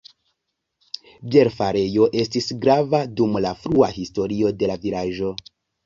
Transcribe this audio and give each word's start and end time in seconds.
Bierfarejo 1.35 2.09
estis 2.23 2.49
grava 2.65 3.05
dum 3.21 3.41
la 3.49 3.55
frua 3.63 3.95
historio 4.01 4.55
de 4.65 4.73
la 4.77 4.85
vilaĝo. 4.89 5.37